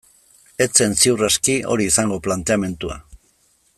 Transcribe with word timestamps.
Ez 0.65 0.67
zen, 0.79 0.95
ziur 1.01 1.21
aski, 1.27 1.57
hori 1.73 1.87
izango 1.91 2.19
planteamendua. 2.29 2.97